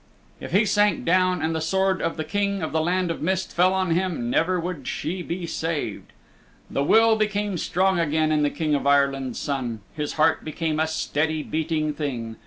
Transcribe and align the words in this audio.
If 0.39 0.51
he 0.51 0.65
sank 0.65 1.05
down 1.05 1.43
and 1.43 1.53
the 1.53 1.61
sword 1.61 2.01
of 2.01 2.17
the 2.17 2.23
King 2.23 2.63
of 2.63 2.71
the 2.71 2.81
Land 2.81 3.11
of 3.11 3.21
Mist 3.21 3.53
fell 3.55 3.71
on 3.71 3.91
him, 3.91 4.31
never 4.31 4.59
would 4.59 4.87
she 4.87 5.21
be 5.21 5.45
saved. 5.45 6.11
The 6.71 6.83
will 6.83 7.15
became 7.15 7.55
strong 7.59 7.99
again 7.99 8.31
in 8.31 8.41
the 8.41 8.49
King 8.49 8.73
of 8.73 8.87
Ireland's 8.87 9.37
Son. 9.37 9.81
His 9.93 10.13
heart 10.13 10.43
became 10.43 10.79
a 10.79 10.87
steady 10.87 11.43
beating 11.43 11.93
thing. 11.93 12.37